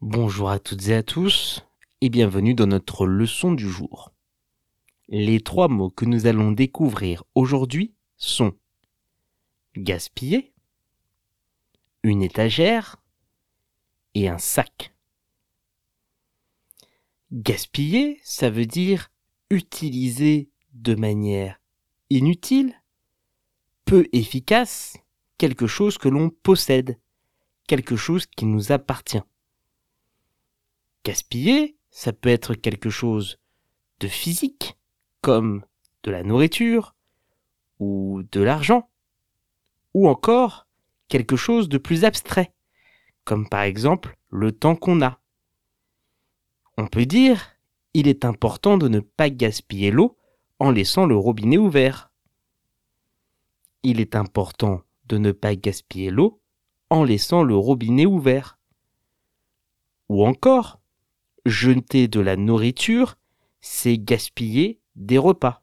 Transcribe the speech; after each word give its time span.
Bonjour 0.00 0.48
à 0.48 0.60
toutes 0.60 0.86
et 0.86 0.94
à 0.94 1.02
tous 1.02 1.66
et 2.00 2.08
bienvenue 2.08 2.54
dans 2.54 2.68
notre 2.68 3.04
leçon 3.04 3.50
du 3.50 3.68
jour. 3.68 4.12
Les 5.08 5.40
trois 5.40 5.66
mots 5.66 5.90
que 5.90 6.04
nous 6.04 6.26
allons 6.26 6.52
découvrir 6.52 7.24
aujourd'hui 7.34 7.96
sont 8.16 8.54
gaspiller, 9.76 10.54
une 12.04 12.22
étagère 12.22 13.02
et 14.14 14.28
un 14.28 14.38
sac. 14.38 14.94
Gaspiller, 17.32 18.20
ça 18.22 18.50
veut 18.50 18.66
dire 18.66 19.10
utiliser 19.50 20.48
de 20.74 20.94
manière 20.94 21.60
inutile, 22.08 22.72
peu 23.84 24.06
efficace, 24.12 24.96
quelque 25.38 25.66
chose 25.66 25.98
que 25.98 26.08
l'on 26.08 26.30
possède, 26.30 27.00
quelque 27.66 27.96
chose 27.96 28.26
qui 28.26 28.44
nous 28.44 28.70
appartient. 28.70 29.24
Gaspiller, 31.08 31.74
ça 31.90 32.12
peut 32.12 32.28
être 32.28 32.52
quelque 32.52 32.90
chose 32.90 33.38
de 33.98 34.08
physique, 34.08 34.76
comme 35.22 35.64
de 36.02 36.10
la 36.10 36.22
nourriture 36.22 36.94
ou 37.78 38.24
de 38.30 38.42
l'argent, 38.42 38.90
ou 39.94 40.06
encore 40.06 40.66
quelque 41.08 41.34
chose 41.34 41.70
de 41.70 41.78
plus 41.78 42.04
abstrait, 42.04 42.52
comme 43.24 43.48
par 43.48 43.62
exemple 43.62 44.18
le 44.28 44.52
temps 44.52 44.76
qu'on 44.76 45.00
a. 45.00 45.18
On 46.76 46.86
peut 46.88 47.06
dire, 47.06 47.56
il 47.94 48.06
est 48.06 48.26
important 48.26 48.76
de 48.76 48.88
ne 48.88 49.00
pas 49.00 49.30
gaspiller 49.30 49.90
l'eau 49.90 50.18
en 50.58 50.70
laissant 50.70 51.06
le 51.06 51.16
robinet 51.16 51.56
ouvert. 51.56 52.12
Il 53.82 53.98
est 53.98 54.14
important 54.14 54.82
de 55.06 55.16
ne 55.16 55.32
pas 55.32 55.56
gaspiller 55.56 56.10
l'eau 56.10 56.42
en 56.90 57.02
laissant 57.02 57.44
le 57.44 57.56
robinet 57.56 58.04
ouvert. 58.04 58.58
Ou 60.10 60.26
encore, 60.26 60.78
jeter 61.48 62.08
de 62.08 62.20
la 62.20 62.36
nourriture, 62.36 63.16
c'est 63.60 63.98
gaspiller 63.98 64.80
des 64.96 65.18
repas. 65.18 65.62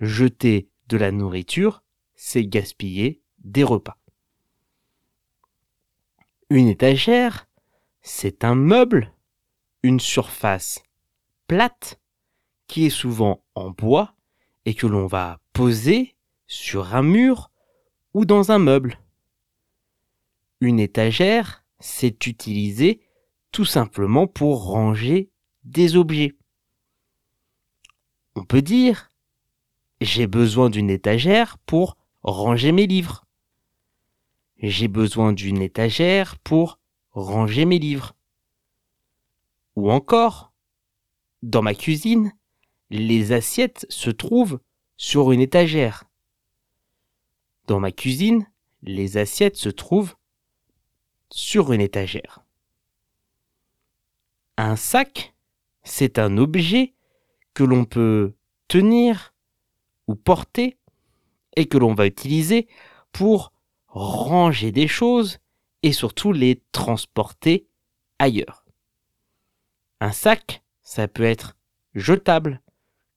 Jeter 0.00 0.68
de 0.88 0.96
la 0.96 1.12
nourriture, 1.12 1.82
c'est 2.16 2.44
gaspiller 2.44 3.20
des 3.38 3.64
repas. 3.64 3.98
Une 6.50 6.68
étagère, 6.68 7.46
c'est 8.00 8.44
un 8.44 8.54
meuble, 8.54 9.12
une 9.82 10.00
surface 10.00 10.82
plate, 11.46 12.00
qui 12.66 12.86
est 12.86 12.90
souvent 12.90 13.42
en 13.54 13.70
bois 13.70 14.14
et 14.64 14.74
que 14.74 14.86
l'on 14.86 15.06
va 15.06 15.40
poser 15.52 16.14
sur 16.46 16.94
un 16.94 17.02
mur 17.02 17.50
ou 18.14 18.24
dans 18.24 18.52
un 18.52 18.58
meuble. 18.58 18.98
Une 20.60 20.80
étagère, 20.80 21.64
c'est 21.80 22.26
utilisé 22.26 23.00
tout 23.52 23.64
simplement 23.64 24.26
pour 24.26 24.64
ranger 24.64 25.30
des 25.64 25.96
objets. 25.96 26.36
On 28.34 28.44
peut 28.44 28.62
dire 28.62 29.08
j'ai 30.00 30.28
besoin 30.28 30.70
d'une 30.70 30.90
étagère 30.90 31.58
pour 31.58 31.96
ranger 32.22 32.72
mes 32.72 32.86
livres. 32.86 33.24
J'ai 34.58 34.88
besoin 34.88 35.32
d'une 35.32 35.60
étagère 35.60 36.38
pour 36.38 36.78
ranger 37.10 37.64
mes 37.64 37.78
livres. 37.78 38.14
Ou 39.74 39.90
encore, 39.90 40.52
dans 41.42 41.62
ma 41.62 41.74
cuisine, 41.74 42.32
les 42.90 43.32
assiettes 43.32 43.86
se 43.88 44.10
trouvent 44.10 44.60
sur 44.96 45.32
une 45.32 45.40
étagère. 45.40 46.04
Dans 47.66 47.80
ma 47.80 47.92
cuisine, 47.92 48.46
les 48.82 49.16
assiettes 49.16 49.56
se 49.56 49.68
trouvent 49.68 50.14
sur 51.30 51.72
une 51.72 51.80
étagère. 51.80 52.44
Un 54.60 54.74
sac, 54.74 55.36
c'est 55.84 56.18
un 56.18 56.36
objet 56.36 56.92
que 57.54 57.62
l'on 57.62 57.84
peut 57.84 58.34
tenir 58.66 59.32
ou 60.08 60.16
porter 60.16 60.76
et 61.54 61.66
que 61.66 61.78
l'on 61.78 61.94
va 61.94 62.08
utiliser 62.08 62.66
pour 63.12 63.52
ranger 63.86 64.72
des 64.72 64.88
choses 64.88 65.38
et 65.84 65.92
surtout 65.92 66.32
les 66.32 66.60
transporter 66.72 67.68
ailleurs. 68.18 68.66
Un 70.00 70.10
sac, 70.10 70.64
ça 70.82 71.06
peut 71.06 71.22
être 71.22 71.56
jetable 71.94 72.60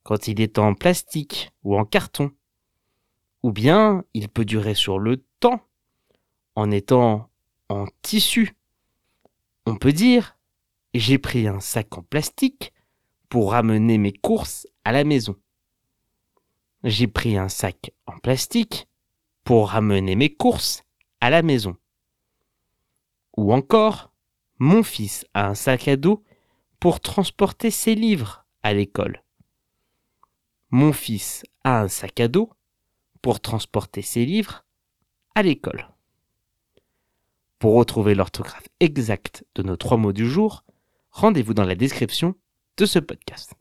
quand 0.04 0.28
il 0.28 0.42
est 0.42 0.60
en 0.60 0.76
plastique 0.76 1.52
ou 1.64 1.76
en 1.76 1.86
carton. 1.86 2.32
Ou 3.42 3.52
bien 3.52 4.04
il 4.14 4.30
peut 4.30 4.46
durer 4.46 4.76
sur 4.76 5.00
le 5.00 5.26
temps 5.40 5.68
en 6.54 6.70
étant 6.70 7.32
en 7.68 7.88
tissu. 8.04 8.56
On 9.66 9.76
peut 9.76 9.92
dire 9.92 10.38
j'ai 10.94 11.18
pris 11.18 11.48
un 11.48 11.60
sac 11.60 11.98
en 11.98 12.04
plastique 12.04 12.74
pour 13.30 13.52
ramener 13.52 13.98
mes 13.98 14.12
courses 14.12 14.68
à 14.84 14.92
la 14.92 15.04
maison. 15.04 15.36
J'ai 16.84 17.08
pris 17.08 17.38
un 17.38 17.48
sac 17.48 17.92
en 18.06 18.18
plastique 18.18 18.88
pour 19.44 19.70
ramener 19.70 20.16
mes 20.16 20.34
courses 20.34 20.84
à 21.22 21.30
la 21.30 21.42
maison. 21.42 21.78
Ou 23.38 23.54
encore, 23.54 24.12
mon 24.60 24.84
fils 24.84 25.26
a 25.34 25.48
un 25.48 25.56
sac 25.56 25.88
à 25.88 25.96
dos 25.96 26.24
pour 26.80 27.00
transporter 27.00 27.72
ses 27.72 27.96
livres 27.96 28.46
à 28.64 28.74
l'école. 28.74 29.24
Mon 30.72 30.94
fils 30.94 31.44
a 31.64 31.82
un 31.82 31.88
sac 31.88 32.20
à 32.20 32.28
dos 32.28 32.52
pour 33.22 33.40
transporter 33.40 34.02
ses 34.02 34.26
livres 34.26 34.66
à 35.36 35.44
l'école. 35.44 35.90
Pour 37.60 37.76
retrouver 37.76 38.16
l'orthographe 38.16 38.68
exacte 38.80 39.46
de 39.56 39.64
nos 39.64 39.78
trois 39.78 39.98
mots 39.98 40.14
du 40.14 40.28
jour, 40.28 40.64
rendez-vous 41.12 41.54
dans 41.54 41.66
la 41.66 41.76
description 41.76 42.36
de 42.78 42.86
ce 42.86 43.00
podcast. 43.00 43.54